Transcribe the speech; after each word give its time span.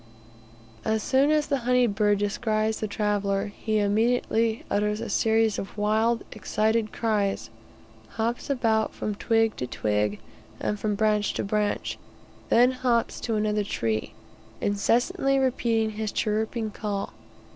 As 0.83 1.03
soon 1.03 1.29
as 1.29 1.45
the 1.45 1.59
honey 1.59 1.85
bird 1.85 2.17
descries 2.17 2.79
the 2.79 2.87
traveller, 2.87 3.53
he 3.55 3.77
immediately 3.77 4.63
utters 4.67 4.99
a 4.99 5.09
series 5.11 5.59
of 5.59 5.77
wild, 5.77 6.23
excited 6.31 6.91
cries, 6.91 7.51
hops 8.17 8.49
about 8.49 8.95
from 8.95 9.13
twig 9.13 9.55
to 9.57 9.67
twig, 9.67 10.17
and 10.59 10.79
from 10.79 10.95
branch 10.95 11.35
to 11.35 11.43
branch, 11.43 11.99
then 12.49 12.71
hops 12.71 13.19
to 13.19 13.35
another 13.35 13.63
tree, 13.63 14.13
incessantly 14.59 15.37
repeating 15.37 15.91
his 15.91 16.11
chirruping 16.11 16.71
call. 16.71 17.13